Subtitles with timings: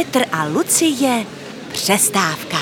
[0.00, 1.26] Petr a Lucie
[1.72, 2.56] přestávka.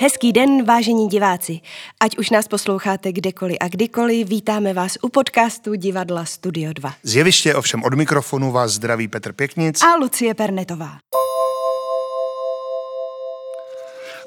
[0.00, 1.60] Hezký den, vážení diváci.
[2.00, 6.94] Ať už nás posloucháte kdekoliv a kdykoliv, vítáme vás u podcastu Divadla Studio 2.
[7.02, 9.82] Zjeviště ovšem od mikrofonu vás zdraví Petr Pěknic.
[9.82, 10.98] A Lucie Pernetová.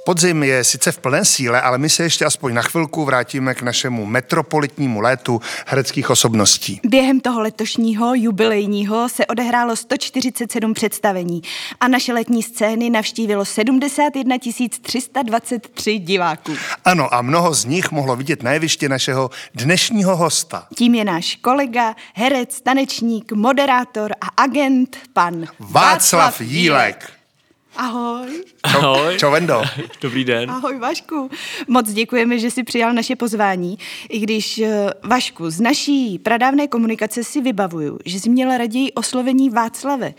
[0.06, 3.62] Podzim je sice v plné síle, ale my se ještě aspoň na chvilku vrátíme k
[3.62, 6.80] našemu metropolitnímu létu hereckých osobností.
[6.84, 11.42] Během toho letošního jubilejního se odehrálo 147 představení
[11.80, 14.36] a naše letní scény navštívilo 71
[14.82, 16.54] 323 diváků.
[16.86, 20.68] Ano, a mnoho z nich mohlo vidět na jeviště našeho dnešního hosta.
[20.76, 27.19] Tím je náš kolega, herec, tanečník, moderátor a agent, pan Václav Jílek.
[27.80, 28.44] Ahoj.
[28.64, 29.18] Ahoj.
[29.18, 29.62] čau Vendo.
[30.02, 30.52] Dobrý den.
[30.52, 31.30] Ahoj Vašku.
[31.68, 33.78] Moc děkujeme, že jsi přijal naše pozvání.
[34.10, 39.50] I když, eh, Vašku, z naší pradávné komunikace si vybavuju, že jsi měla raději oslovení
[39.50, 40.14] Václave.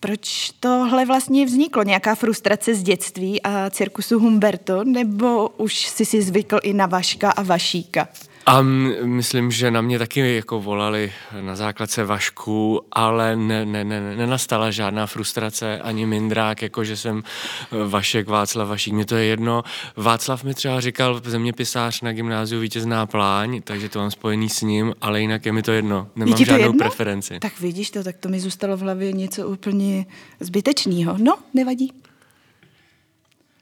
[0.00, 1.82] Proč tohle vlastně vzniklo?
[1.82, 4.84] Nějaká frustrace z dětství a cirkusu Humberto?
[4.84, 8.08] Nebo už jsi si zvykl i na Vaška a Vašíka?
[8.48, 8.62] A
[9.02, 14.70] myslím, že na mě taky jako volali na základce Vašku, ale ne, ne, ne, nenastala
[14.70, 19.62] žádná frustrace ani mindrák, jako že jsem eh, Vašek, Václav, Vašík, mně to je jedno.
[19.96, 24.94] Václav mi třeba říkal zeměpisář na gymnáziu vítězná pláň, takže to mám spojený s ním,
[25.00, 26.08] ale jinak je mi to jedno.
[26.16, 26.78] Nemám Je žádnou jedno?
[26.78, 27.38] preferenci.
[27.40, 30.06] Tak vidíš to, tak to mi zůstalo v hlavě něco úplně
[30.40, 31.16] zbytečného.
[31.18, 31.92] No, nevadí.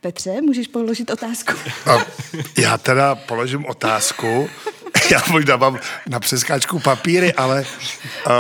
[0.00, 1.52] Petře, můžeš položit otázku?
[1.90, 1.98] A
[2.58, 4.48] já teda položím otázku.
[5.10, 7.64] Já možná mám na přeskáčku papíry, ale
[8.26, 8.32] uh,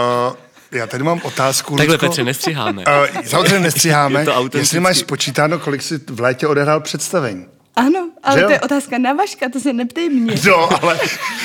[0.72, 1.76] já tady mám otázku.
[1.76, 1.98] Takhle.
[1.98, 2.84] Petře, nestříháme.
[3.16, 4.20] Uh, samozřejmě nestříháme.
[4.42, 4.58] Je to.
[4.58, 7.46] Jestli máš spočítáno, kolik jsi v létě odehrál představení.
[7.76, 8.46] Ano, ale Že jo?
[8.48, 10.34] to je otázka na Vaška, to se neptej mě.
[10.48, 10.98] No, ale...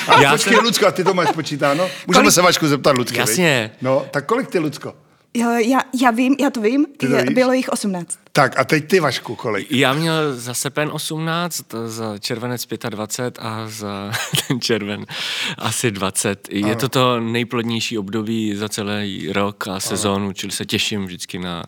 [0.07, 1.89] ale Já počkej, jsem- Lucko, a ty to máš spočítáno?
[2.07, 3.69] Můžeme Kolik- se Vašku zeptat, Lucko, Jasně.
[3.73, 3.81] viď?
[3.81, 4.93] No, tak kolik ty, Lucko?
[5.33, 7.33] Jo, já, já vím, já to vím, Ty to je, víš?
[7.33, 8.19] bylo jich 18.
[8.33, 9.71] Tak a teď ty, Vašku, kolik?
[9.71, 14.11] Já měl za srpen 18, za červenec 25 a za
[14.47, 15.05] ten červen
[15.57, 16.47] asi 20.
[16.51, 21.63] Je to to nejplodnější období za celý rok a sezónu, čili se těším vždycky na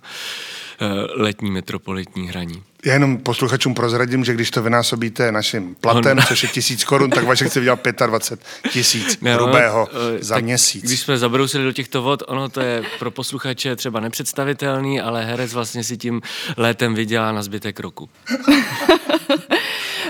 [0.81, 2.63] eh, letní metropolitní hraní.
[2.85, 7.23] Já jenom posluchačům prozradím, že když to vynásobíte naším platem, což je tisíc korun, tak
[7.23, 10.83] Vašek chce vydělat 25 tisíc ono, hrubého eh, za měsíc.
[10.83, 15.53] Když jsme zabrousili do těchto vod, ono to je pro posluchače třeba nepředstavitelný, ale herec
[15.53, 16.21] vlastně si tím
[16.57, 18.09] létem vydělá na zbytek roku.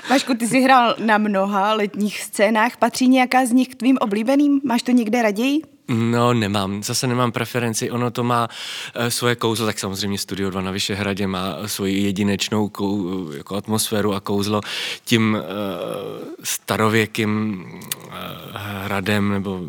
[0.09, 4.61] Vašku, ty jsi hrál na mnoha letních scénách, patří nějaká z nich k tvým oblíbeným?
[4.63, 5.72] Máš to někde raději?
[5.87, 6.83] No, nemám.
[6.83, 7.91] Zase nemám preferenci.
[7.91, 8.47] Ono to má
[8.95, 14.13] uh, svoje kouzlo, tak samozřejmě Studio 2 na Vyšehradě má svoji jedinečnou kou, jako atmosféru
[14.13, 14.61] a kouzlo
[15.05, 15.41] tím uh,
[16.43, 17.63] starověkým
[18.07, 18.13] uh,
[18.53, 19.61] hradem nebo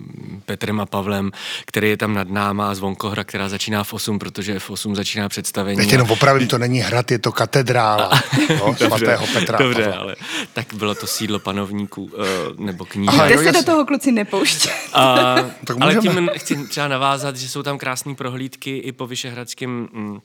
[0.44, 1.30] Petrem a Pavlem,
[1.66, 5.28] který je tam nad náma a zvonkohra, která začíná v 8, protože v 8 začíná
[5.28, 5.86] představení.
[5.86, 8.10] Tě jenom opravím, to není hrad, je to katedrála
[8.58, 9.58] no, svatého Petra.
[9.58, 9.98] a Dobře, Pavla.
[9.98, 10.16] ale
[10.52, 12.10] tak bylo to sídlo panovníků uh,
[12.56, 13.10] nebo kníže.
[13.10, 14.70] Aha, Kde jo, se do toho kluci nepouště.
[14.92, 16.03] A, Tak ale můžeme.
[16.04, 20.20] Tím chci třeba navázat, že jsou tam krásné prohlídky i po Vyšehradském mm,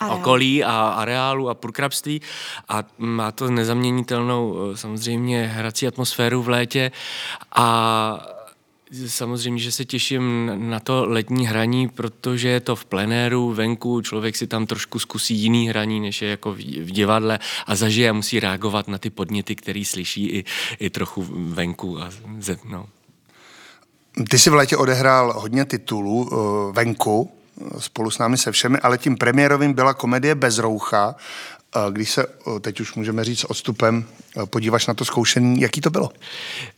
[0.00, 0.18] Areál.
[0.18, 2.20] okolí a areálu a purkrabství
[2.68, 6.92] a má to nezaměnitelnou eh, samozřejmě hrací atmosféru v létě
[7.54, 8.28] a
[9.06, 14.36] Samozřejmě, že se těším na to letní hraní, protože je to v plenéru, venku, člověk
[14.36, 18.40] si tam trošku zkusí jiný hraní, než je jako v divadle a zažije a musí
[18.40, 20.44] reagovat na ty podněty, který slyší i,
[20.78, 22.00] i trochu venku.
[22.00, 22.86] A ze, no.
[24.30, 28.78] Ty jsi v létě odehrál hodně titulů uh, venku, eh, spolu s námi se všemi,
[28.78, 31.14] ale tím premiérovým byla komedie Bez roucha.
[31.18, 32.26] Eh, Když se,
[32.60, 34.04] teď už můžeme říct s odstupem,
[34.50, 36.10] podíváš na to zkoušení, jaký to bylo?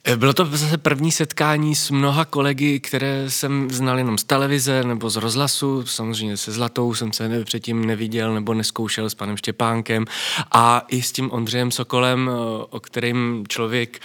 [0.05, 4.84] Eh, Bylo to zase první setkání s mnoha kolegy, které jsem znal jenom z televize
[4.84, 5.87] nebo z rozhlasu.
[5.87, 10.05] Samozřejmě se Zlatou jsem se předtím neviděl nebo neskoušel s panem Štěpánkem
[10.53, 12.31] a i s tím Ondřejem Sokolem,
[12.71, 13.99] o- kterým člověk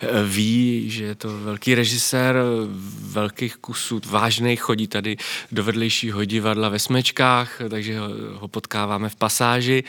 [0.00, 2.36] eh, ví, že je to velký režisér
[3.00, 5.16] velkých kusů, vážnej, chodí tady
[5.52, 7.98] do vedlejšího divadla ve Smečkách, takže
[8.34, 9.84] ho potkáváme v pasáži.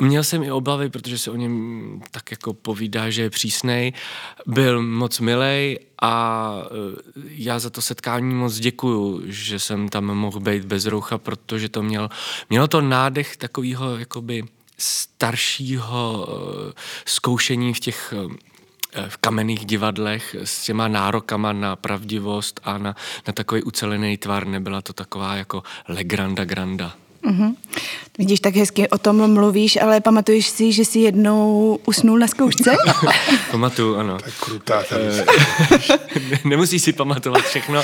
[0.00, 3.92] Měl jsem i obavy, protože se o něm tak jako povídá, že je přísnej.
[4.46, 10.40] Byl moc milej a eh, já za to setkání moc děkuju, že jsem tam mohl
[10.40, 12.10] být bez roucha, protože to měl,
[12.50, 14.44] mělo to nádech takového jakoby
[14.78, 16.72] staršího eh,
[17.06, 18.52] zkoušení v těch eh,
[19.08, 22.96] v kamenných divadlech s těma nárokama na pravdivost a na,
[23.26, 24.46] na takový ucelený tvar.
[24.46, 26.96] Nebyla to taková jako legranda granda.
[27.24, 27.54] Mm-hmm.
[28.18, 32.70] Vidíš, tak hezky o tom mluvíš, ale pamatuješ si, že jsi jednou usnul na zkoušce?
[33.50, 34.18] Pamatuju, ano.
[34.18, 35.04] Tak krutá tady.
[36.44, 37.82] Nemusíš si pamatovat všechno.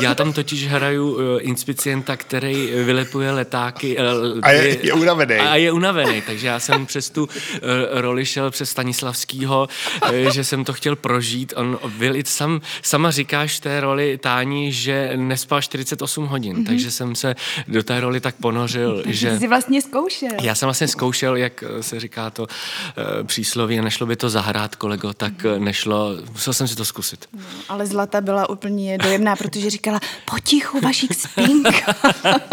[0.00, 3.96] Já tam totiž hraju uh, inspicienta, který vylepuje letáky.
[3.98, 4.04] Uh,
[4.42, 5.34] A je- je unavený.
[5.34, 7.30] A je unavený, takže já jsem přes tu uh,
[7.90, 9.68] roli šel přes Stanislavskýho,
[10.02, 11.52] uh, že jsem to chtěl prožít.
[11.56, 16.66] On byl i sam, sama říkáš v té roli Táni, že nespal 48 hodin, mm-hmm.
[16.66, 17.34] takže jsem se
[17.68, 18.73] do té roli tak ponořil,
[19.06, 19.38] že...
[19.38, 20.30] Jsi vlastně zkoušel.
[20.42, 24.76] Já jsem vlastně zkoušel, jak eh, se říká to uh, přísloví, nešlo by to zahrát,
[24.76, 27.28] kolego, tak eh, nešlo, musel jsem si to zkusit.
[27.68, 30.00] Ale Zlata byla úplně dojemná, protože říkala,
[30.30, 31.68] potichu, vašich spink.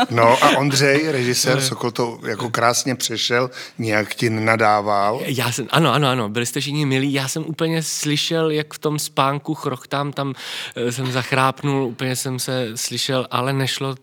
[0.10, 5.20] No a Ondřej, režisér Sokol, to jako krásně přešel, nějak ti nenadával.
[5.26, 8.80] Já jsem, ano, ano, ano, byli jste všichni milí, já jsem úplně slyšel, jak v
[8.80, 10.34] tom spánku chrochtám, tam
[10.76, 13.96] eh, jsem zachrápnul, úplně jsem se slyšel, ale nešlo,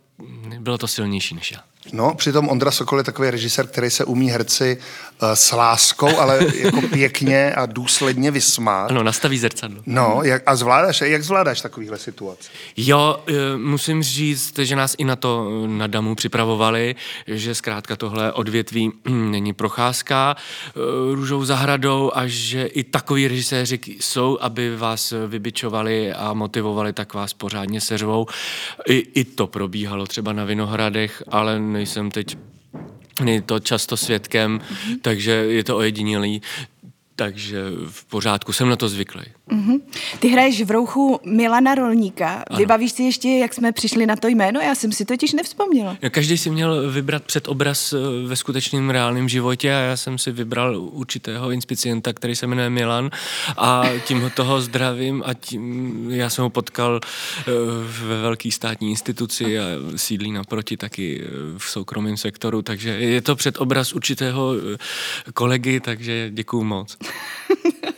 [0.59, 1.61] bylo to silnější než já.
[1.93, 4.79] No, přitom Ondra Sokol je takový režisér, který se umí herci
[5.23, 8.91] uh, s láskou, ale jako pěkně a důsledně vysmát.
[8.91, 9.83] Ano, nastaví zrcadlo.
[9.87, 12.51] No, jak, a zvládáš, jak zvládáš takovýhle situace?
[12.77, 16.97] Jo, eh, musím říct, že nás i na to eh, na Damu připravovali,
[17.27, 20.37] že zkrátka tohle odvětví není procházka
[21.13, 27.35] růžou zahradou a že i takový režiséři jsou, aby vás vybičovali a motivovali, tak vás
[27.35, 28.27] pořádně seřvou.
[28.87, 32.39] I, I to probíhalo třeba na Vinohradech, ale nejsem teď
[33.47, 34.61] to často svědkem,
[35.03, 36.43] takže je to ojedinělý.
[37.17, 39.25] Takže v pořádku, jsem na to zvyklý.
[39.51, 39.81] Mhm.
[40.19, 42.45] Ty hraješ v rouchu Milana Rolníka.
[42.57, 44.61] Vybavíš si ještě, jak jsme přišli na to jméno?
[44.61, 45.97] Já jsem si totiž nevzpomněla.
[46.11, 47.97] Každý si měl vybrat před obraz eh,
[48.27, 53.11] ve skutečném reálném životě a já jsem si vybral určitého inspicienta, který se jmenuje Milan
[53.57, 57.45] a tím ho toho zdravím a tím já jsem ho potkal eh,
[58.07, 59.63] ve velké státní instituci a
[59.97, 61.29] sídlí naproti taky eh,
[61.59, 64.53] v soukromém sektoru, takže je to před obraz určitého
[65.35, 66.97] kolegy, takže děkuju moc.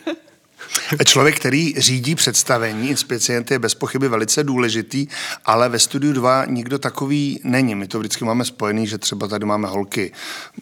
[1.05, 5.07] Člověk, který řídí představení, inspicient je bez pochyby velice důležitý,
[5.45, 7.75] ale ve studiu 2 nikdo takový není.
[7.75, 10.13] My to vždycky máme spojený, že třeba tady máme holky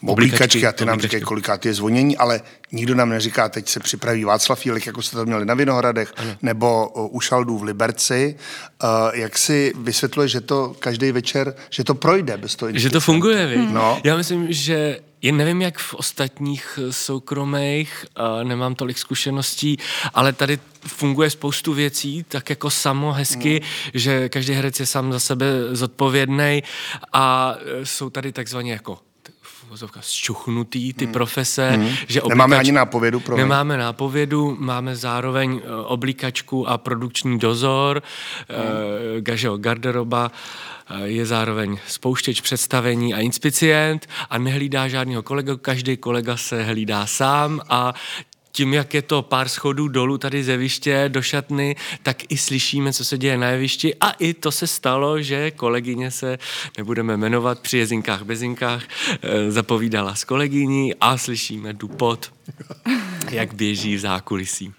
[0.06, 2.40] oblíkačky a ty nám říkají, kolikát je zvonění, ale
[2.72, 6.88] nikdo nám neříká, teď se připraví Václav Jílek, jako jste to měli na Vinohradech, nebo
[6.88, 8.36] uh, u Šaldů v Liberci.
[8.82, 13.00] Uh, jak si vysvětluje, že to každý večer, že to projde bez toho Že to
[13.00, 13.74] funguje, hmm.
[13.74, 14.00] No.
[14.04, 18.06] Já myslím, že jen nevím, jak v ostatních eh, soukromých,
[18.42, 19.76] nemám tolik zkušeností,
[20.14, 23.90] ale tady funguje spoustu věcí, tak jako samo hezky, Hmm.
[23.94, 26.62] že každý herec je sám za sebe zodpovědný
[27.12, 32.28] a eh, jsou tady takzvaně jako t- v uvozovkách zčuchnutý ty profese, že Hmm.
[32.28, 33.44] Nemáme oblíkač- ani nápovědu, promiň.
[33.44, 38.02] Nemáme nápovědu, máme zároveň eh, oblíkačku a produkční dozor,
[38.48, 38.58] hmm.
[39.20, 40.30] gažo garderoba,
[41.04, 47.60] je zároveň spouštěč představení a inspicient a nehlídá žádného kolegu, každý kolega se hlídá sám
[47.68, 47.94] a
[48.58, 52.92] tím, jak je to pár schodů dolů tady z jeviště do šatny, tak i slyšíme,
[52.92, 53.94] co se děje na jevišti.
[54.00, 56.38] A i to se stalo, že kolegyně se,
[56.78, 58.82] nebudeme jmenovat, při jezinkách bezinkách
[59.22, 62.32] eh, zapovídala s kolegyní a slyšíme dupot,
[63.30, 64.72] jak běží v zákulisí,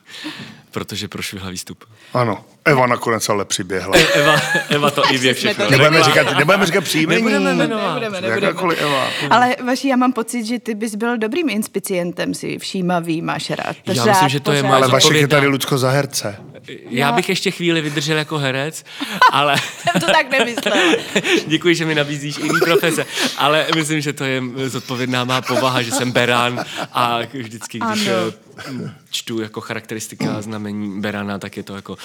[0.71, 1.83] protože prošvihla výstup.
[2.13, 3.97] Ano, Eva nakonec ale přiběhla.
[4.13, 4.35] Eva,
[4.69, 5.69] Eva to i vě všechno.
[5.69, 7.21] Nebudeme říkat, nebudeme říkat příjmení.
[7.21, 7.93] Nebudeme jmenovat.
[7.93, 8.47] Nebudeme, nebudeme.
[8.47, 9.07] Jakákoliv Eva.
[9.29, 13.75] Ale vaši, já mám pocit, že ty bys byl dobrým inspicientem, si všímavý, máš rád.
[13.87, 14.67] Já řád, myslím, že to je pořád.
[14.69, 16.35] moje Ale Vašek je tady Lucko za herce.
[16.89, 18.83] Já bych ještě chvíli vydržel jako herec,
[19.31, 19.55] ale
[19.91, 20.77] Jsem to tak nemyslela.
[21.47, 23.05] děkuji, že mi nabízíš jiný profese,
[23.37, 28.15] ale myslím, že to je zodpovědná má povaha, že jsem beran a vždycky, když Ano.
[28.27, 28.49] eh,
[29.11, 31.97] čtu jako charakteristika a znamení berana, tak je to jako uh,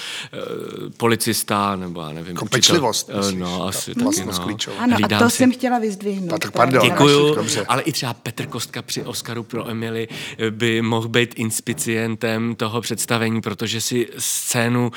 [0.97, 2.35] policista nebo já nevím.
[2.35, 3.39] Jako pečlivost, myslíš?
[3.39, 4.45] No, Ta asi taky, vlastnost no.
[4.45, 4.75] klíčová.
[4.79, 5.37] Ano, a to si.
[5.37, 6.33] jsem chtěla vyzdvihnout.
[6.33, 6.79] A tak právě.
[6.79, 6.89] pardon.
[6.91, 7.65] Děkuju, Dobře.
[7.67, 10.07] ale i třeba Petr Kostka při Oscaru pro Emily
[10.49, 14.07] by mohl být inspicientem toho představení, protože si
[14.55, 14.91] scénu,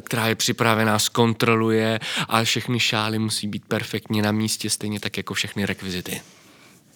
[0.00, 5.34] která je připravená, zkontroluje a všechny šály musí být perfektně na místě, stejně tak jako
[5.34, 6.20] všechny rekvizity.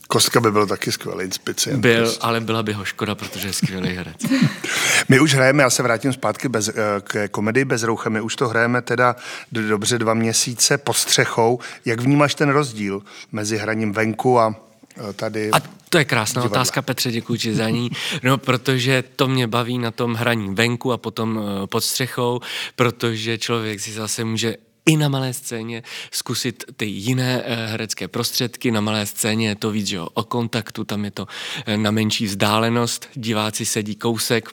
[0.08, 1.80] Kostka by byl taky skvělý inspicient.
[1.80, 4.16] Byl, ale byla by ho škoda, protože je skvělý herec.
[5.08, 8.36] My už hrajeme, já se vrátím zpátky bez, eh, k komedii bez roucha, my už
[8.36, 9.16] to hrajeme teda
[9.52, 11.58] dobře dva měsíce pod střechou.
[11.84, 13.02] Jak vnímáš ten rozdíl
[13.32, 14.54] mezi hraním venku a
[15.16, 15.50] tady?
[15.50, 15.60] A
[15.90, 16.56] to je krásná Divadle.
[16.60, 17.90] otázka, Petře, děkuji ti za ní.
[18.22, 22.40] No, protože to mě baví na tom hraní venku a potom eh, pod střechou,
[22.76, 28.70] protože člověk si zase může i na malé scéně zkusit ty jiné eh, herecké prostředky.
[28.70, 31.26] Na malé scéně je to víc že jo, o kontaktu, tam je to
[31.66, 34.48] eh, na menší vzdálenost, diváci sedí kousek.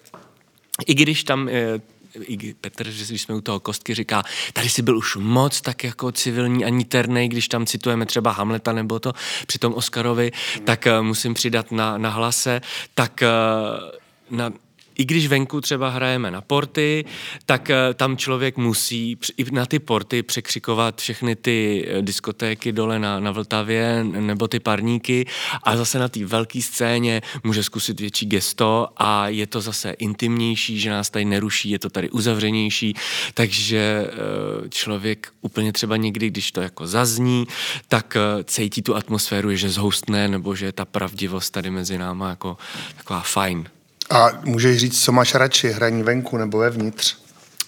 [0.85, 1.79] I když tam eh,
[2.21, 5.83] i Petr, že když jsme u toho kostky, říká, tady si byl už moc tak
[5.83, 9.13] jako civilní a niternej, když tam citujeme třeba Hamleta nebo to
[9.47, 10.31] při tom Oscarovi,
[10.63, 12.61] tak uh, musím přidat na, na hlase,
[12.93, 14.51] tak uh, na,
[14.95, 17.05] i když venku třeba hrajeme na porty,
[17.45, 22.99] tak eh, tam člověk musí i na ty porty překřikovat všechny ty eh, diskotéky dole
[22.99, 25.25] na, na Vltavě nebo ty parníky
[25.63, 30.79] a zase na té velké scéně může zkusit větší gesto a je to zase intimnější,
[30.79, 32.93] že nás tady neruší, je to tady uzavřenější,
[33.33, 37.47] takže eh, člověk úplně třeba někdy, když to jako zazní,
[37.87, 42.57] tak cítí tu atmosféru, že zhoustne nebo že je ta pravdivost tady mezi náma jako
[42.97, 43.69] taková fajn.
[44.09, 47.15] A můžeš říct, co máš radši, hraní venku nebo vevnitř?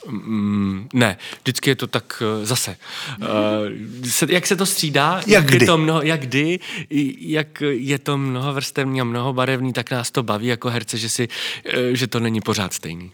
[0.08, 2.78] Mm, ne, vždycky je to tak uh, zase.
[3.22, 3.28] Uh,
[4.10, 5.64] se, jak se to střídá, jak, jak, kdy?
[5.64, 6.60] Je to mnoho, jak kdy,
[7.20, 11.10] jak je to mnoho vrstevní a mnoho barevný, tak nás to baví jako herce, že,
[11.10, 13.12] si, uh, že to není pořád stejný.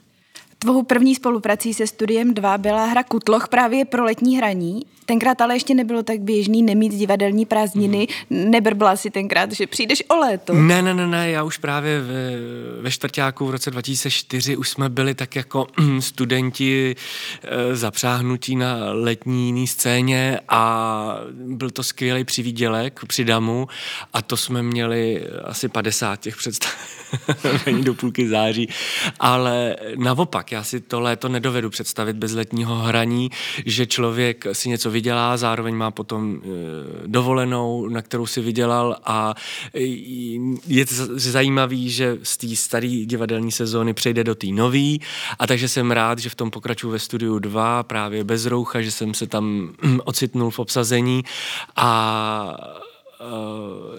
[0.60, 4.86] Tvou první spoluprací se Studiem 2 byla hra Kutloch právě pro letní hraní.
[5.12, 8.08] Tenkrát ale ještě nebylo tak běžný nemít divadelní prázdniny.
[8.30, 8.52] Mm.
[8.52, 10.54] Nebrbla si tenkrát, že přijdeš o léto.
[10.54, 12.32] Ne, ne, ne, ne, já už právě ve,
[12.82, 15.68] ve čtvrtáku v roce 2004 už jsme byli tak jako
[16.00, 16.96] studenti
[17.44, 23.68] e, zapřáhnutí na letní jiný scéně a byl to skvělý přivídělek při Damu
[24.14, 28.70] a to jsme měli asi 50 těch představení do půlky září,
[29.20, 33.30] ale naopak, já si to léto nedovedu představit bez letního hraní,
[33.66, 36.48] že člověk si něco vydělá, zároveň má potom e,
[37.08, 39.34] dovolenou, na kterou si vydělal a
[39.74, 39.82] e,
[40.68, 45.02] je zajímavý, že z té staré divadelní sezóny přejde do té nové
[45.40, 48.92] a takže jsem rád, že v tom pokračuju ve studiu 2 právě bez roucha, že
[48.92, 51.24] jsem se tam ocitnul v obsazení
[51.76, 51.92] a
[52.62, 52.91] Eh,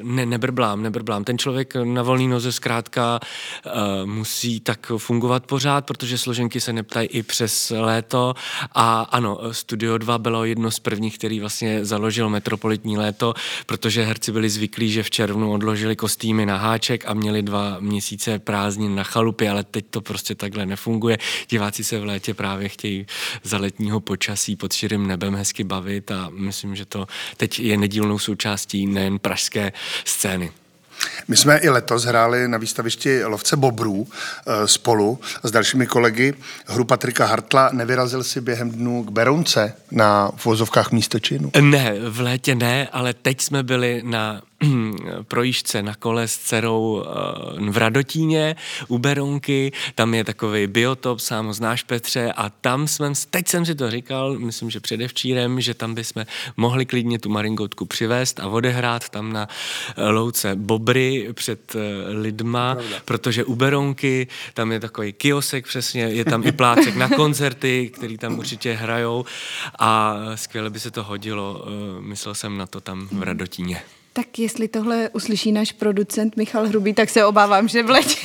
[0.02, 1.24] ne, nebrblám, nebrblám.
[1.24, 3.20] Ten člověk na volný noze zkrátka
[3.66, 3.72] uh,
[4.06, 8.34] musí tak fungovat pořád, protože složenky se neptají i přes léto
[8.72, 13.34] a ano, Studio 2 bylo jedno z prvních, který vlastně založil metropolitní léto,
[13.66, 18.38] protože herci byli zvyklí, že v červnu odložili kostýmy na háček a měli dva měsíce
[18.38, 21.18] prázdnin na chalupě, ale teď to prostě takhle nefunguje.
[21.48, 23.06] Diváci se v létě právě chtějí
[23.42, 28.18] za letního počasí pod širým nebem hezky bavit a myslím, že to teď je nedílnou
[28.18, 29.72] součástí nejen nejen pražské
[30.04, 30.50] scény.
[31.28, 36.34] My jsme i letos hráli na výstavišti Lovce Bobrů e, spolu s dalšími kolegy.
[36.66, 41.50] Hru Patrika Hartla nevyrazil si během dnů k Berounce na vozovkách místo činu?
[41.60, 44.42] Ne, v létě ne, ale teď jsme byli na
[45.28, 48.56] projížďce na kole s dcerou eh, v Radotíně
[48.88, 53.74] u Beronky, tam je takový biotop, sám znáš Petře a tam jsme, teď jsem si
[53.74, 56.24] to říkal, myslím, že předevčírem, že tam bychom
[56.56, 59.48] mohli klidně tu maringotku přivést a odehrát tam na
[59.96, 61.78] eh, louce Bobry před eh,
[62.12, 62.96] lidma, Pravda.
[63.04, 68.18] protože u Beronky tam je takový kiosek přesně, je tam i plácek na koncerty, který
[68.18, 69.24] tam určitě hrajou
[69.78, 71.64] a skvěle by se to hodilo,
[72.00, 73.82] myslel jsem na to tam v Radotíně.
[74.14, 78.16] Tak jestli tohle uslyší náš producent Michal Hrubý, tak se obávám, že v létě,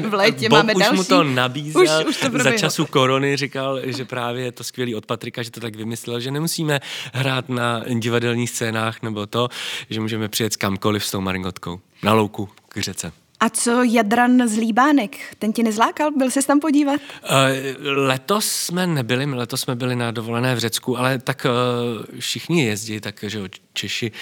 [0.08, 0.96] v létě Bob máme už další.
[0.96, 4.94] mu to nabízel už, už to za času korony, říkal, že právě je to skvělý
[4.94, 6.80] od Patrika, že to tak vymyslel, že nemusíme
[7.12, 9.48] hrát na divadelních scénách nebo to,
[9.90, 11.80] že můžeme přijet kamkoliv s tou maringotkou.
[12.02, 13.12] Na louku k řece.
[13.40, 15.16] A co Jadran z Líbánek?
[15.38, 16.10] Ten ti nezlákal?
[16.10, 17.00] Byl jsi tam podívat?
[17.00, 22.64] Uh, letos jsme nebyli, letos jsme byli na dovolené v Řecku, ale tak uh, všichni
[22.64, 23.40] jezdí, tak že
[23.72, 24.12] Češi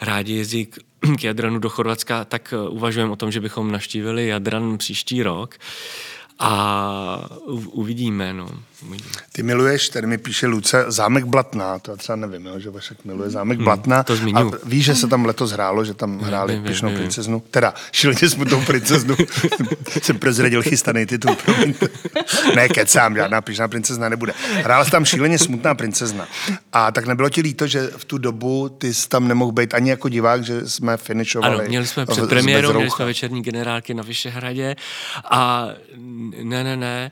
[0.00, 0.78] rádi jezdí k,
[1.18, 5.54] k Jadranu do Chorvatska, tak uh, uvažujeme o tom, že bychom naštívili Jadran příští rok.
[6.38, 7.28] A
[7.72, 8.48] uvidíme, no.
[9.32, 13.04] Ty miluješ, tady mi píše Luce, zámek Blatná, to já třeba nevím, jo, že Vašek
[13.04, 14.02] miluje zámek hmm, Blatná.
[14.02, 14.54] To zmiňu.
[14.54, 17.74] A víš, že se tam letos hrálo, že tam hráli vím, Pišnou vím, princeznu, teda
[17.92, 19.16] šíleně smutnou princeznu.
[20.02, 21.88] Jsem prozradil chystaný titul, promiňte.
[22.56, 24.32] Ne, kecám, žádná Pišná princezna nebude.
[24.54, 26.28] Hrála tam šíleně smutná princezna.
[26.72, 29.90] A tak nebylo ti líto, že v tu dobu ty jsi tam nemohl být ani
[29.90, 31.54] jako divák, že jsme finišovali.
[31.54, 34.76] Ano, měli jsme před premiérou, měli jsme večerní generálky na Vyšehradě
[35.30, 35.68] a
[36.42, 37.10] ne, ne, ne,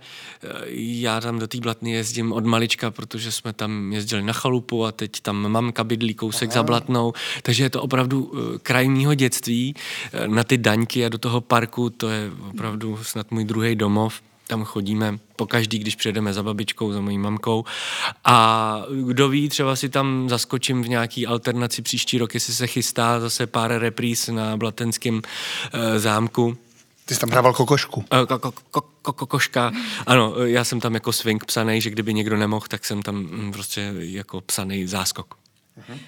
[0.72, 4.92] já tam do té Blatny jezdím od malička, protože jsme tam jezdili na chalupu a
[4.92, 6.54] teď tam mamka bydlí kousek Aha.
[6.54, 7.12] za Blatnou,
[7.42, 9.74] takže je to opravdu eh, kraj mýho dětství.
[10.12, 14.20] Eh, na ty daňky a do toho parku, to je opravdu snad můj druhý domov,
[14.50, 17.64] tam chodíme po každý, když přijedeme za babičkou, za mojí mamkou.
[18.24, 23.20] A kdo ví, třeba si tam zaskočím v nějaký alternaci příští rok, jestli se chystá
[23.20, 25.22] zase pár repríz na Blatenském
[25.72, 26.56] e, zámku
[27.10, 28.04] ty jsi tam hrával kokošku.
[28.12, 28.26] Eh,
[29.02, 29.72] kokoška.
[30.06, 33.52] Ano, já jsem tam jako swing psaný, že kdyby někdo nemohl, tak jsem tam mm,
[33.52, 35.34] prostě jako psaný záskok.
[35.34, 35.98] Uh-huh.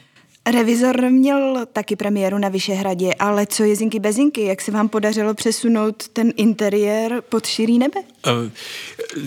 [0.51, 6.09] Revizor měl taky premiéru na Vyšehradě, ale co jezinky bezinky, jak se vám podařilo přesunout
[6.09, 8.01] ten interiér pod širý nebe?
[8.27, 8.33] Uh,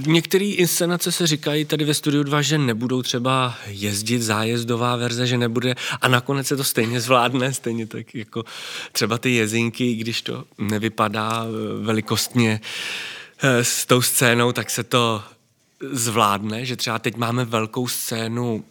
[0.07, 5.37] některé inscenace se říkají tady ve Studiu 2, že nebudou třeba jezdit zájezdová verze, že
[5.37, 8.43] nebude a nakonec se to stejně zvládne, stejně tak jako
[8.91, 12.61] třeba ty jezinky, když to nevypadá eh, velikostně
[13.41, 15.23] eh, s tou scénou, tak se to
[15.91, 18.63] zvládne, že třeba teď máme velkou scénu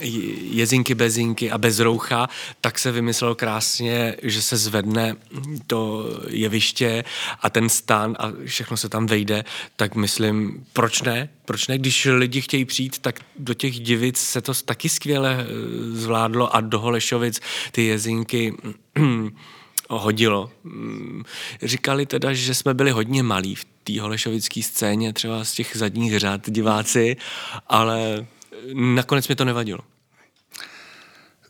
[0.00, 2.28] jezinky, bezinky a bez roucha,
[2.60, 5.16] tak se vymyslel krásně, že se zvedne
[5.66, 7.04] to jeviště
[7.42, 9.44] a ten stan a všechno se tam vejde,
[9.76, 11.28] tak myslím, proč ne?
[11.44, 11.78] Proč ne?
[11.78, 15.44] Když lidi chtějí přijít, tak do těch divic se to taky skvěle eh,
[15.96, 17.40] zvládlo a do Holešovic
[17.72, 18.54] ty jezinky
[19.90, 20.50] hodilo.
[20.64, 21.24] Mm,
[21.62, 26.18] říkali teda, že jsme byli hodně malí v té holešovické scéně, třeba z těch zadních
[26.18, 27.16] řad diváci,
[27.66, 28.26] ale
[28.74, 29.80] nakonec mi to nevadilo.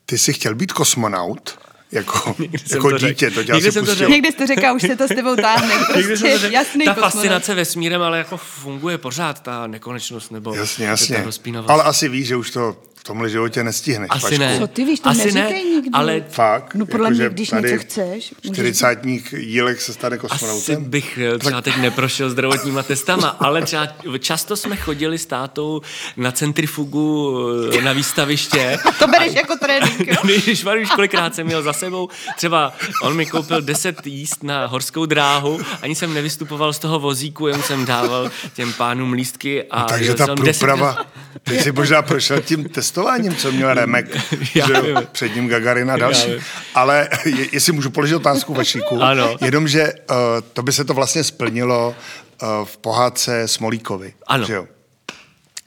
[0.07, 1.59] Ty jsi chtěl být kosmonaut?
[1.93, 2.37] Jako,
[2.73, 4.11] jako to dítě, to Někdy jsem to řekl.
[4.11, 5.75] Někdy jsi to říkal, už se to s tebou táhne.
[5.93, 7.13] Prostě jasný Ta kosmonaut.
[7.13, 11.25] fascinace vesmírem, ale jako funguje pořád, ta nekonečnost nebo jasně, jasně.
[11.67, 12.77] Ale asi víš, že už to
[13.09, 14.09] tomhle životě nestihneš.
[14.11, 14.39] Asi pačku.
[14.39, 14.59] ne.
[14.59, 15.91] Co ty víš, to Asi ne, nikdy.
[15.93, 16.75] Ale fakt.
[16.75, 18.35] No podle jako, mě, když něco chceš.
[18.41, 20.77] Čtyřicátník jílek se stane kosmonautem.
[20.77, 23.89] Asi bych eh, třeba teď neprošel zdravotníma testama, ale třeba
[24.19, 25.81] často jsme chodili s tátou
[26.17, 27.37] na centrifugu
[27.79, 28.79] eh, na výstaviště.
[28.99, 30.17] to bereš a, jako trénink, jo?
[30.25, 32.73] Když už kolikrát jsem měl za sebou, třeba
[33.03, 37.63] on mi koupil 10 jíst na horskou dráhu, ani jsem nevystupoval z toho vozíku, jen
[37.63, 39.65] jsem dával těm pánům lístky.
[39.65, 41.07] A no, takže ta průprava,
[41.43, 44.07] ty jsi možná prošel tím testováním, co měl Remek,
[44.43, 44.65] že
[45.13, 46.31] před ním Gagarina a další.
[46.75, 49.37] Ale je, jestli můžu položit otázku Vašíku, ano.
[49.41, 50.17] jenomže uh,
[50.53, 51.97] to by se to vlastně splnilo
[52.43, 54.13] uh, v pohádce Smolíkovi.
[54.27, 54.47] Ano.
[54.47, 54.67] Že jo?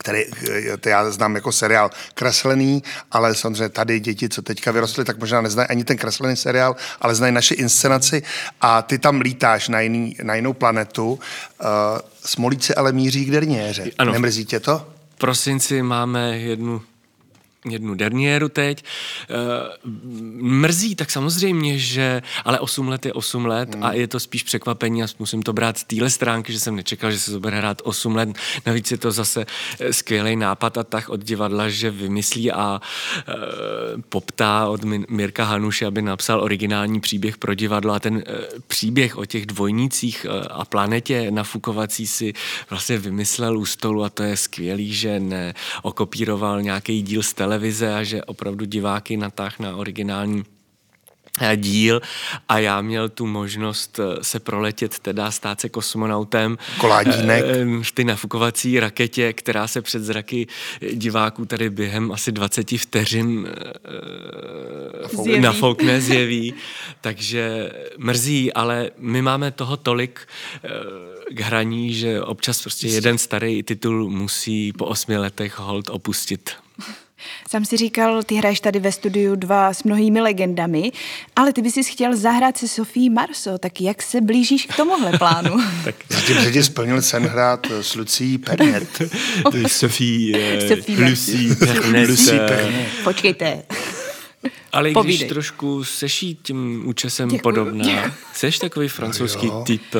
[0.01, 5.05] který eh, to já znám jako seriál kreslený, ale samozřejmě tady děti, co teďka vyrostly,
[5.05, 8.23] tak možná neznají ani ten kreslený seriál, ale znají naše inscenaci
[8.61, 11.11] a ty tam lítáš na, jiný, na jinou planetu.
[11.13, 11.19] Uh,
[12.25, 13.85] Smolíci ale míří k Derněře.
[13.97, 14.13] Ano.
[14.13, 14.87] Nemrzí tě to?
[15.21, 16.81] Prosinci máme jednu
[17.69, 18.83] jednu derniéru teď.
[18.83, 18.85] E,
[20.41, 23.83] mrzí, tak samozřejmě, že, ale 8 let je 8 let hmm.
[23.83, 27.11] a je to spíš překvapení a musím to brát z téhle stránky, že jsem nečekal,
[27.11, 28.29] že se to bude hrát 8 let.
[28.65, 29.45] Navíc je to zase
[29.79, 32.81] eh, skvělý nápad a tak od divadla, že vymyslí a
[33.27, 33.33] e,
[34.09, 38.23] poptá od Mirka Hanuše, aby napsal originální příběh pro divadlo a ten e,
[38.67, 42.33] příběh o těch dvojnících e, a planetě nafukovací si
[42.69, 48.03] vlastně vymyslel u stolu a to je skvělý, že neokopíroval nějaký díl z televize a
[48.03, 50.43] že opravdu diváky natáh na originální
[51.41, 52.01] eh, díl
[52.49, 56.57] a já měl tu možnost eh, se proletět, teda stát se kosmonautem.
[56.79, 57.43] Koládínek.
[57.47, 60.47] Eh, v ty nafukovací raketě, která se před zraky
[60.93, 63.47] diváků tady během asi 20 vteřin
[65.23, 65.39] zjeví.
[65.39, 66.53] nafoukne, zjeví.
[67.01, 70.27] Takže mrzí, ale my máme toho tolik
[71.31, 76.51] k hraní, že občas prostě jeden starý titul musí po osmi letech hold opustit.
[77.49, 80.91] Sam si říkal, ty hraješ tady ve studiu dva s mnohými legendami,
[81.35, 85.11] ale ty bys si chtěl zahrát se Sofí Marso, tak jak se blížíš k tomuhle
[85.17, 85.57] plánu?
[85.83, 89.01] tak zatím že splnil sen hrát s Lucí Pernet.
[89.67, 92.09] Sofí, uh, Lucí Pernet.
[93.03, 93.63] Počkejte.
[94.71, 95.17] Ale Povídej.
[95.17, 97.41] když trošku seší tím účesem Děkuju.
[97.41, 97.85] podobná,
[98.33, 99.95] jsi takový francouzský no typ.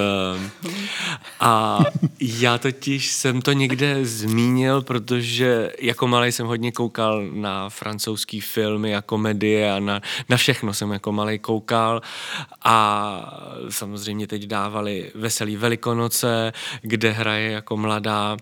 [1.39, 1.79] A
[2.19, 8.95] já totiž jsem to někde zmínil, protože jako malý jsem hodně koukal na francouzský filmy
[8.95, 12.01] a komedie a na, na všechno jsem jako malý koukal
[12.63, 18.37] a samozřejmě teď dávali Veselý velikonoce, kde hraje jako mladá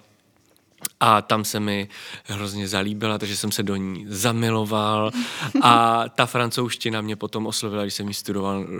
[1.00, 1.88] a tam se mi
[2.26, 5.12] hrozně zalíbila, takže jsem se do ní zamiloval.
[5.62, 8.76] A ta francouzština mě potom oslovila, když jsem ji studoval eh,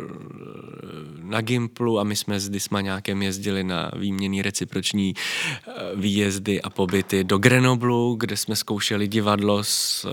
[1.24, 7.24] na Gimplu a my jsme s Dismaňákem jezdili na výměný reciproční eh, výjezdy a pobyty
[7.24, 10.08] do Grenoblu, kde jsme zkoušeli divadlo s,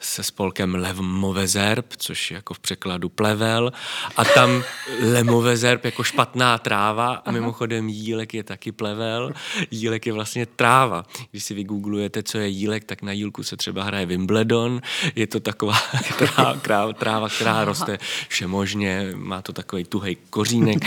[0.00, 3.72] se spolkem Lev Movezerb, což je jako v překladu plevel.
[4.16, 4.64] A tam
[5.12, 9.32] Le Movezerb jako špatná tráva a mimochodem jílek je taky plevel,
[9.70, 13.84] jílek je vlastně tráva když si vygooglujete, co je jílek, tak na jílku se třeba
[13.84, 14.80] hraje Wimbledon.
[15.14, 15.78] Je to taková
[16.62, 20.78] tráva, tráva která roste všemožně, má to takový tuhej kořínek.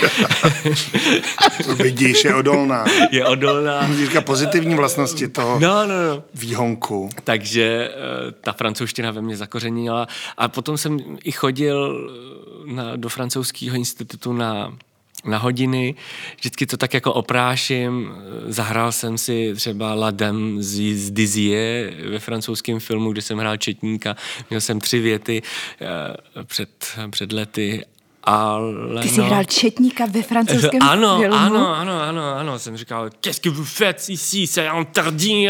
[1.75, 2.85] Vidíš, je odolná.
[3.11, 3.95] Je odolná.
[3.95, 6.23] Říká pozitivní vlastnosti toho no, no, no.
[6.33, 7.09] výhonku.
[7.23, 10.07] Takže eh, ta francouzština ve mně zakořenila.
[10.37, 12.09] A potom jsem i chodil
[12.65, 14.77] na, do francouzského institutu na
[15.25, 15.95] na hodiny,
[16.37, 18.11] vždycky to tak jako opráším,
[18.45, 24.15] zahrál jsem si třeba La Dame z Dizier ve francouzském filmu, kde jsem hrál četníka,
[24.49, 25.41] měl jsem tři věty
[25.81, 26.69] eh, před,
[27.09, 27.85] před lety
[28.25, 31.35] ale Ty jsi no, hrál četníka ve francouzském ano, filmu?
[31.35, 35.49] Ano, ano, ano, ano, jsem říkal, qu'est-ce que vous faites ici, c'est interdit,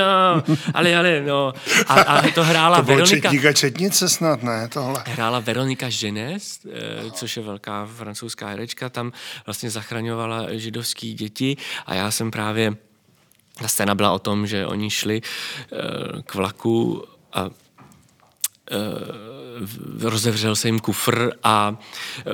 [0.73, 1.53] ale, ale, no.
[1.87, 3.29] A, a to hrála to Veronika...
[3.29, 5.03] četníka četnice snad, ne, tohle.
[5.05, 9.11] Hrála Veronika Ženes, eh, což je velká francouzská herečka, tam
[9.45, 12.75] vlastně zachraňovala židovský děti a já jsem právě,
[13.59, 17.49] ta scéna byla o tom, že oni šli eh, k vlaku a
[20.01, 21.77] rozevřel se jim kufr a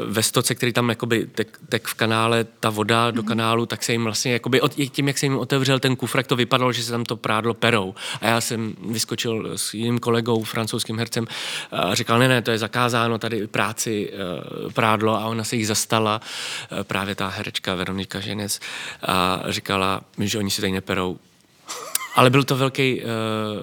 [0.07, 3.91] ve stoce, který tam jakoby tek, tek v kanále, ta voda do kanálu, tak se
[3.91, 6.83] jim vlastně jakoby od, tím, jak se jim otevřel ten kufr, tak to vypadalo, že
[6.83, 7.95] se tam to prádlo perou.
[8.21, 11.27] A já jsem vyskočil s jiným kolegou, francouzským hercem
[11.71, 14.11] a říkal, ne, ne, to je zakázáno tady práci
[14.73, 15.15] prádlo.
[15.15, 16.21] A ona se jich zastala,
[16.83, 18.59] právě ta herečka Veronika Ženec
[19.01, 21.19] a říkala, že oni si tady neperou
[22.15, 23.09] ale byl to velký, uh,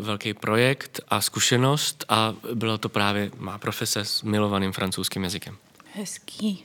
[0.04, 5.56] velký projekt a zkušenost a byla to právě má profese s milovaným francouzským jazykem.
[5.94, 6.64] Hezký.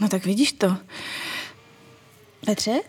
[0.00, 0.76] No tak vidíš to.
[2.46, 2.80] Petře?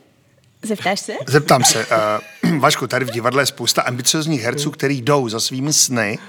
[0.63, 1.13] Zeptáš se?
[1.27, 1.85] Zeptám se.
[1.85, 6.19] Uh, Vašku, tady v divadle je spousta ambiciozních herců, kteří jdou za svými sny.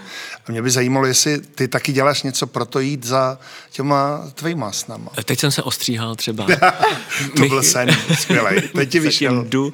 [0.46, 3.38] A mě by zajímalo, jestli ty taky děláš něco pro to jít za
[3.70, 5.10] těma tvýma snama.
[5.24, 6.46] Teď jsem se ostříhal třeba.
[7.36, 8.60] to byl sen, skvělej.
[8.74, 9.44] Teď ti vyšel.
[9.44, 9.72] Jdu,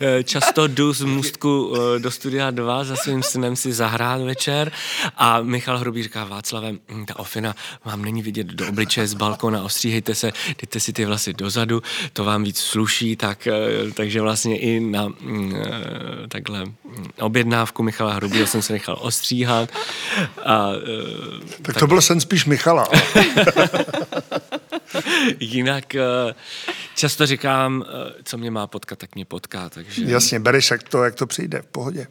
[0.00, 4.72] eh, často jdu z Můstku eh, do Studia 2 za svým snem si zahrát večer
[5.16, 9.62] a Michal Hrubý říká Václavem, hm, ta ofina vám není vidět do obličeje z balkona,
[9.62, 13.48] ostříhejte se, dejte si ty vlasy dozadu, to vám víc sluší, tak
[13.98, 16.74] takže vlastně i na mm, eh, takhle mm,
[17.20, 19.70] objednávku Michala Hrubýho jsem se nechal ostříhat.
[20.44, 22.88] A, eh, tak, tak to byl sen spíš Michala.
[25.40, 26.34] Jinak eh,
[26.94, 27.84] často říkám,
[28.24, 29.68] co mě má potkat, tak mě potká.
[29.68, 30.04] Takže...
[30.04, 32.06] Jasně, bereš jak to, jak to přijde, v pohodě.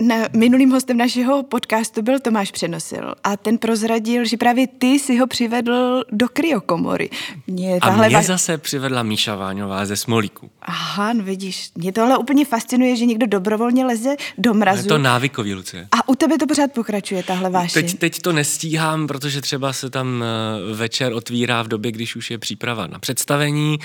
[0.00, 5.16] Na, minulým hostem našeho podcastu byl Tomáš Přenosil a ten prozradil, že právě ty si
[5.18, 7.10] ho přivedl do kryokomory.
[7.46, 8.22] Mě a mě va...
[8.22, 10.50] zase přivedla Míša Váňová ze Smolíku.
[10.62, 14.82] Aha, no vidíš, mě tohle úplně fascinuje, že někdo dobrovolně leze do mrazu.
[14.82, 15.88] Je to návykový, Lucie.
[15.92, 17.82] A u tebe to pořád pokračuje, tahle vášeň.
[17.82, 22.30] Teď, teď to nestíhám, protože třeba se tam eh, večer otvírá v době, když už
[22.30, 23.78] je příprava na představení.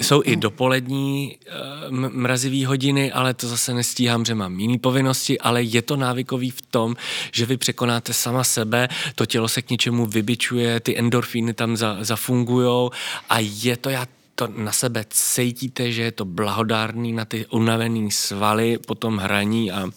[0.00, 1.50] Jsou i dopolední eh,
[1.90, 6.50] mrazivý hodiny, ale to zase nestíhám, že mám jiný povinnosti, ale ale je to návykový
[6.50, 6.96] v tom,
[7.32, 11.96] že vy překonáte sama sebe, to tělo se k něčemu vybičuje, ty endorfíny tam za,
[12.00, 12.90] zafungujou
[13.28, 18.10] a je to, já to na sebe cítíte, že je to blahodárný na ty unavený
[18.10, 19.88] svaly po tom hraní a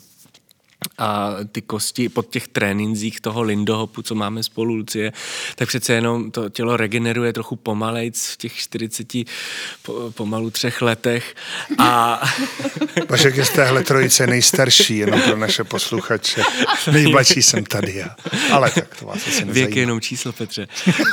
[1.00, 5.14] a ty kosti po těch tréninzích toho lindohopu, co máme spolu, Lucie,
[5.56, 9.08] tak přece jenom to tělo regeneruje trochu pomalejc v těch 40
[9.82, 11.36] po, pomalu třech letech.
[11.78, 12.22] A...
[13.10, 16.42] Vašek je z téhle trojice nejstarší, jenom pro naše posluchače.
[16.92, 18.16] Nejmladší jsem tady já.
[18.52, 19.54] Ale tak to vás asi nezajímá.
[19.54, 20.68] Věk je jenom číslo, Petře.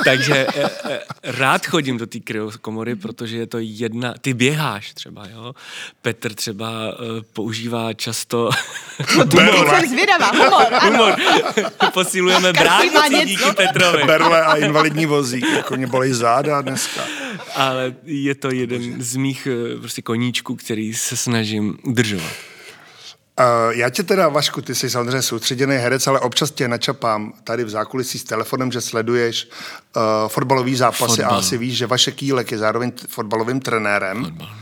[0.05, 4.13] Takže eh, eh, rád chodím do té kryokomory, protože je to jedna...
[4.21, 5.55] Ty běháš třeba, jo?
[6.01, 8.49] Petr třeba eh, používá často...
[9.79, 11.15] Jsem zvědavá, humor, humor.
[11.93, 14.03] Posilujeme bránici díky Petrovi.
[14.03, 17.01] Berle a invalidní vozík, jako mě bolí záda dneska.
[17.55, 22.31] Ale je to jeden z mých eh, prostě koníčků, který se snažím udržovat.
[23.39, 27.63] Uh, já tě teda, Vašku, ty jsi samozřejmě soustředěný herec, ale občas tě načapám tady
[27.63, 29.47] v zákulisí s telefonem, že sleduješ
[29.95, 31.35] uh, fotbalový zápasy Fotbal.
[31.35, 34.23] a asi víš, že Vašek Kýlek je zároveň fotbalovým trenérem.
[34.23, 34.55] Fotbal, no.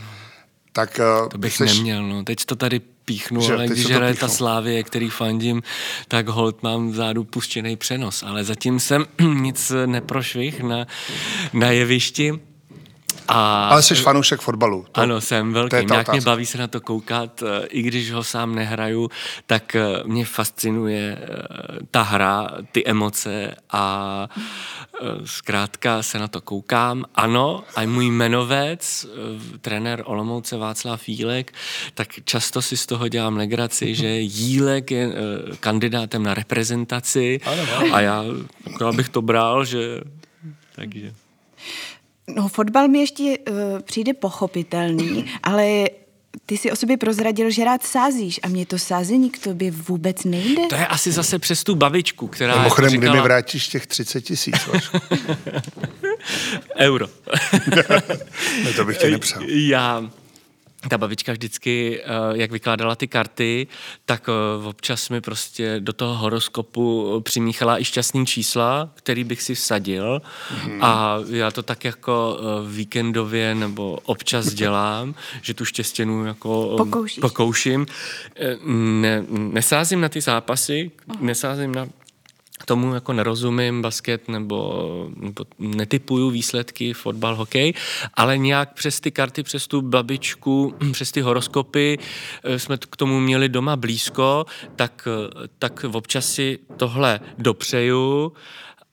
[0.72, 1.64] Tak, uh, to bych jsi...
[1.64, 2.24] neměl, no.
[2.24, 5.62] Teď to tady píchnu, že, ale když hraje ta Slávie, který fandím,
[6.08, 8.22] tak hold mám vzadu puštěný přenos.
[8.22, 10.86] Ale zatím jsem nic neprošvih na,
[11.52, 12.40] na jevišti.
[13.28, 14.86] A, Ale jsi fanoušek fotbalu.
[14.92, 15.76] To, ano, jsem velký.
[15.90, 19.10] Nějak mě baví se na to koukat, eh, i když ho sám nehraju,
[19.46, 21.26] tak eh, mě fascinuje eh,
[21.90, 24.28] ta hra, ty emoce a
[25.24, 27.04] zkrátka se na to koukám.
[27.14, 29.06] Ano, a můj jmenovec,
[29.60, 31.52] trenér Olomouce Václav Jílek,
[31.94, 35.12] tak často si z toho dělám legraci, že Jílek je
[35.60, 37.40] kandidátem na reprezentaci
[37.92, 38.24] a já,
[38.80, 40.00] já bych to bral, že
[40.74, 41.12] takže...
[42.34, 45.86] No, fotbal mi ještě uh, přijde pochopitelný, ale
[46.46, 50.24] ty si o sobě prozradil, že rád sázíš a mě to sázení k tobě vůbec
[50.24, 50.66] nejde.
[50.66, 53.12] To je asi zase přes tu babičku, která Mimochodem, říkala...
[53.12, 54.54] kdy mi vrátíš těch 30 tisíc,
[56.76, 57.06] Euro.
[58.64, 59.42] no, to bych ti nepřál.
[59.48, 60.10] Já
[60.88, 63.66] ta babička vždycky, eh, jak vykládala ty karty,
[64.04, 69.54] tak eh, občas mi prostě do toho horoskopu přimíchala i šťastný čísla, který bych si
[69.54, 70.22] vsadil
[70.66, 70.84] mm.
[70.84, 77.20] a já to tak jako eh, víkendově nebo občas dělám, že tu štěstěnu jako Pokoušíš.
[77.20, 77.86] pokouším.
[78.66, 81.20] Ne, nesázím na ty zápasy, oh.
[81.20, 81.88] nesázím na
[82.66, 87.74] tomu jako nerozumím basket nebo, nebo netypuju výsledky fotbal, hokej,
[88.14, 91.98] ale nějak přes ty karty, přes tu babičku, přes ty horoskopy
[92.44, 98.32] eh, jsme k tomu měli doma blízko, tak, eh, tak občas si tohle dopřeju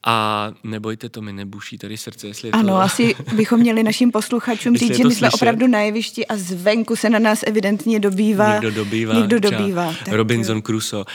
[0.06, 2.82] a nebojte, to mi nebuší tady srdce, jestli Ano, to...
[2.82, 7.10] asi bychom měli našim posluchačům říct, že my jsme opravdu na jevišti a zvenku se
[7.10, 8.54] na nás evidentně dobývá.
[8.54, 9.14] Někdo dobývá.
[9.14, 9.96] Někdo dobývá.
[10.06, 10.14] Tak...
[10.14, 11.06] Robinson Crusoe.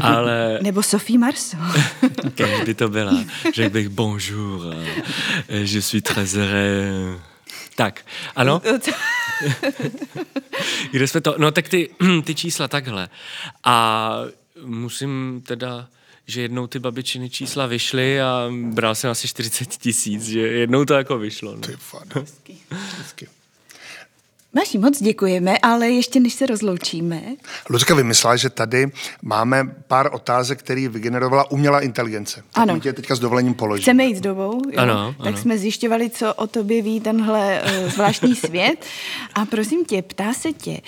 [0.00, 0.58] Ale...
[0.62, 1.58] Nebo Sophie Marceau.
[2.34, 3.24] Kež by to byla.
[3.54, 4.74] Řekl bych bonjour,
[5.48, 7.20] je suis très heureux.
[7.76, 8.62] Tak, ano?
[10.90, 11.34] Kde jsme to?
[11.38, 11.90] No tak ty,
[12.24, 13.08] ty čísla takhle.
[13.64, 14.18] A
[14.64, 15.88] musím teda
[16.26, 20.94] že jednou ty babičiny čísla vyšly a bral jsem asi 40 tisíc, že jednou to
[20.94, 21.54] jako vyšlo.
[21.54, 21.60] No.
[21.60, 22.16] Ty fakt.
[22.98, 23.28] Hezky.
[24.54, 27.22] Máši, moc děkujeme, ale ještě než se rozloučíme.
[27.70, 28.90] Ludka vymyslela, že tady
[29.22, 32.42] máme pár otázek, které vygenerovala umělá inteligence.
[32.52, 32.80] Tak ano.
[32.80, 33.82] tě teďka s dovolením položím.
[33.82, 34.76] Chceme jít s dobou, jo?
[34.76, 35.36] Ano, tak ano.
[35.36, 38.86] jsme zjišťovali, co o tobě ví tenhle uh, zvláštní svět.
[39.34, 40.80] A prosím tě, ptá se tě,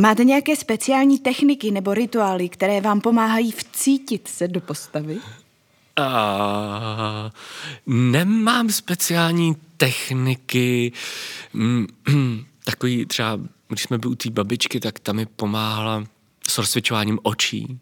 [0.00, 5.16] máte nějaké speciální techniky nebo rituály, které vám pomáhají vcítit se do postavy?
[5.96, 7.32] A,
[7.86, 10.92] nemám speciální techniky.
[11.54, 11.86] Mm,
[12.70, 16.04] takový třeba, když jsme byli u té babičky, tak ta mi pomáhala
[16.48, 17.80] s rozsvědčováním očí,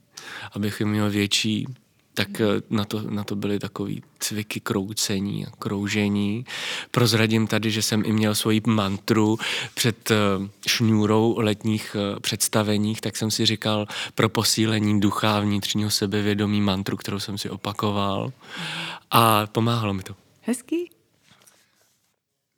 [0.53, 1.67] abych měl větší
[2.15, 6.47] tak eh, na to, na to byly takový cviky kroucení a kroužení.
[6.91, 9.39] Prozradím tady, že jsem i měl svoji mantru
[9.75, 10.17] před eh,
[10.67, 17.19] šňůrou letních eh, představeních, tak jsem si říkal pro posílení ducha vnitřního sebevědomí mantru, kterou
[17.19, 18.33] jsem si opakoval
[19.11, 20.17] a pomáhalo mi to.
[20.43, 20.96] Hezký.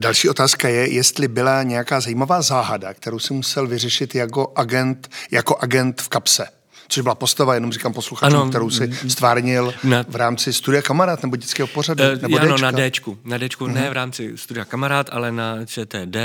[0.03, 5.57] Další otázka je, jestli byla nějaká zajímavá záhada, kterou si musel vyřešit jako agent, jako
[5.57, 6.58] agent v kapse.
[6.89, 11.23] Což byla postava, jenom říkám posluchačům, ano, kterou si stvárnil na, v rámci studia Kamarád
[11.23, 12.05] nebo dětského pořadu?
[12.05, 12.71] Uh, nebo ano, Dčka?
[12.71, 13.19] na Dčku.
[13.25, 13.73] Na Dčku, uh-huh.
[13.73, 16.17] ne v rámci studia Kamarád, ale na ČTD.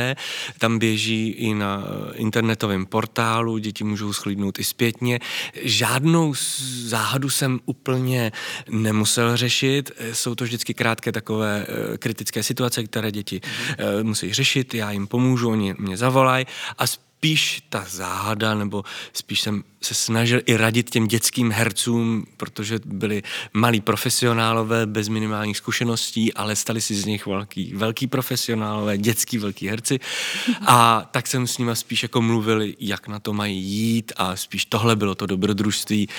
[0.57, 5.19] Tam běží i na internetovém portálu, děti můžou schlídnout i zpětně.
[5.61, 6.33] Žádnou
[6.85, 8.31] záhadu jsem úplně
[8.69, 9.91] nemusel řešit.
[10.13, 11.65] Jsou to vždycky krátké takové
[11.99, 14.73] kritické situace, které děti uh, musí řešit.
[14.73, 16.45] Já jim pomůžu, oni mě zavolají
[16.77, 16.83] a
[17.23, 18.83] spíš ta záhada, nebo
[19.13, 25.57] spíš jsem se snažil i radit těm dětským hercům, protože byli malí profesionálové bez minimálních
[25.57, 29.99] zkušeností, ale stali si z nich velký, velký profesionálové, dětský velký herci.
[30.67, 34.65] A tak jsem s nimi spíš jako mluvil, jak na to mají jít a spíš
[34.65, 36.09] tohle bylo to dobrodružství,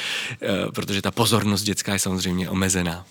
[0.75, 3.07] protože ta pozornost dětská je samozřejmě omezená.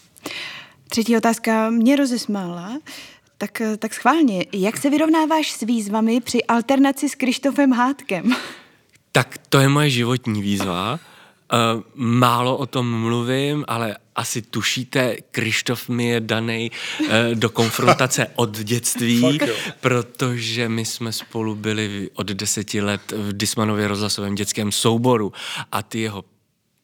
[0.89, 2.77] Třetí otázka mě rozesmála.
[3.43, 8.36] Tak, tak schválně, jak se vyrovnáváš s výzvami při alternaci s Krištofem Hádkem?
[9.12, 10.93] Tak to je moje životní výzva.
[10.93, 18.27] Uh, málo o tom mluvím, ale asi tušíte, Krištof mi je daný uh, do konfrontace
[18.36, 19.39] od dětství,
[19.82, 25.34] protože my jsme spolu byli od deseti let v Dismanově rozhlasovém dětském souboru
[25.71, 26.25] a ty jeho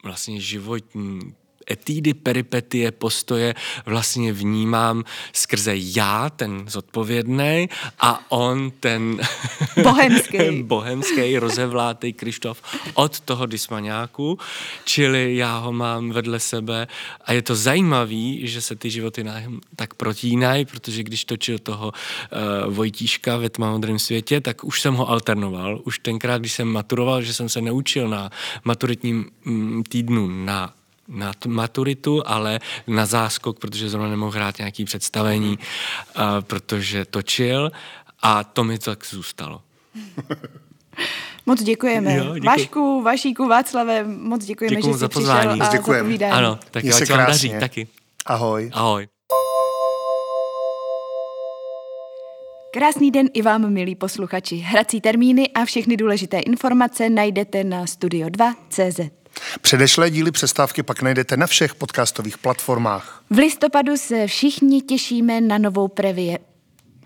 [0.04, 1.36] vlastně životní
[1.72, 3.56] etídy, peripetie, postoje
[3.86, 5.04] vlastně vnímám
[5.34, 9.20] skrze já, ten zodpovědný, a on, ten
[9.84, 12.62] bohemský, bohemský rozevlátý Krištof
[12.94, 14.40] od toho dismaňáku,
[14.86, 16.88] čili já ho mám vedle sebe
[17.26, 21.88] a je to zajímavý, že se ty životy nám tak protínají, protože když točil toho
[21.88, 25.82] uh, Vojtíška ve tmavodrém světě, tak už jsem ho alternoval.
[25.84, 28.30] Už tenkrát, když jsem maturoval, že jsem se neučil na
[28.64, 30.74] maturitním mm, týdnu na
[31.10, 37.72] na maturitu, ale na záskok, protože zrovna nemohl hrát nějaký představení, uh, protože točil
[38.22, 39.62] a to mi tak zůstalo.
[41.46, 42.16] Moc děkujeme.
[42.16, 42.46] Jo, děkuji.
[42.46, 45.50] Vašku, Vašíku, Václave, moc děkujeme, Děkuju že jsi za pozvání.
[45.50, 46.04] přišel a děkujeme.
[46.04, 46.34] za povídání.
[46.34, 47.88] Ano, tak jo, se vám daří taky.
[48.26, 48.70] Ahoj.
[48.74, 49.08] Ahoj.
[52.74, 54.56] Krásný den i vám, milí posluchači.
[54.56, 59.19] Hrací termíny a všechny důležité informace najdete na studio2.cz.
[59.62, 63.24] Předešlé díly přestávky pak najdete na všech podcastových platformách.
[63.30, 66.40] V listopadu se všichni těšíme na novou previe.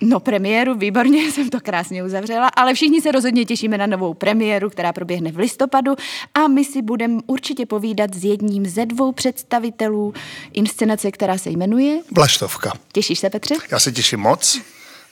[0.01, 4.69] No premiéru, výborně, jsem to krásně uzavřela, ale všichni se rozhodně těšíme na novou premiéru,
[4.69, 5.95] která proběhne v listopadu
[6.33, 10.13] a my si budeme určitě povídat s jedním ze dvou představitelů
[10.53, 11.99] inscenace, která se jmenuje...
[12.11, 12.73] Vlaštovka.
[12.91, 13.55] Těšíš se, Petře?
[13.71, 14.61] Já se těším moc.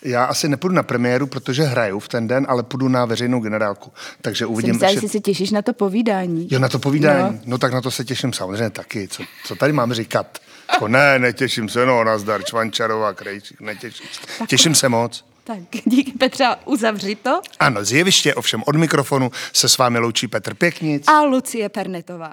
[0.03, 3.91] Já asi nepůjdu na premiéru, protože hraju v ten den, ale půjdu na veřejnou generálku.
[4.21, 4.79] Takže uvidím.
[4.79, 6.47] Jsem jestli se těšíš na to povídání.
[6.51, 7.35] Jo, na to povídání.
[7.35, 7.41] No.
[7.45, 9.07] no tak na to se těším samozřejmě taky.
[9.07, 10.39] Co, co tady máme říkat?
[10.73, 14.45] Jako, ne, netěším se, no, nazdar, Čvančarová, Krejčík, netěším se.
[14.47, 15.25] Těším se moc.
[15.43, 17.41] Tak díky Petra, uzavři to.
[17.59, 22.31] Ano, z jeviště ovšem od mikrofonu se s vámi loučí Petr Pěknic a Lucie Pernetová.